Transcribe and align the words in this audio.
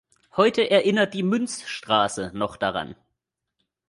Heute 0.35 0.67
erinnert 0.71 1.13
die 1.13 1.21
"Münzstraße" 1.21 2.31
noch 2.33 2.57
daran. 2.57 2.95